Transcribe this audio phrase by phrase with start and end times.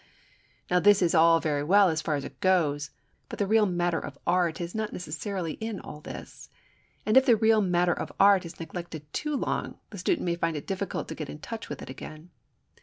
[0.71, 2.89] Now this is all very well as far as it goes,
[3.29, 6.49] but the real matter of art is not necessarily in all this.
[7.05, 10.57] And if the real matter of art is neglected too long the student may find
[10.57, 12.31] it difficult to get in touch with it again.